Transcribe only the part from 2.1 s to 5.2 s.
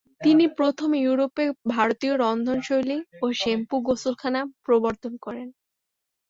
রন্ধনশৈলী ও shampoo গোসলখানা প্রবর্তন